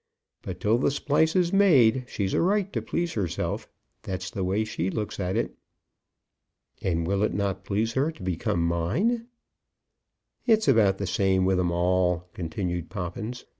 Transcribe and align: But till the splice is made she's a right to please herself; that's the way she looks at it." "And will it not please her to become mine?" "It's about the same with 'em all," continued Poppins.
But 0.41 0.59
till 0.59 0.79
the 0.79 0.89
splice 0.89 1.35
is 1.35 1.53
made 1.53 2.05
she's 2.07 2.33
a 2.33 2.41
right 2.41 2.73
to 2.73 2.81
please 2.81 3.13
herself; 3.13 3.67
that's 4.01 4.31
the 4.31 4.43
way 4.43 4.65
she 4.65 4.89
looks 4.89 5.19
at 5.19 5.35
it." 5.35 5.55
"And 6.81 7.05
will 7.05 7.21
it 7.21 7.35
not 7.35 7.63
please 7.63 7.93
her 7.93 8.11
to 8.13 8.23
become 8.23 8.65
mine?" 8.65 9.27
"It's 10.47 10.67
about 10.67 10.97
the 10.97 11.05
same 11.05 11.45
with 11.45 11.59
'em 11.59 11.71
all," 11.71 12.27
continued 12.33 12.89
Poppins. 12.89 13.45